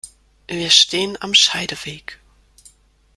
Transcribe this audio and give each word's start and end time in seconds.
Wir 0.47 0.71
stehen 0.71 1.15
am 1.21 1.35
Scheideweg. 1.35 2.19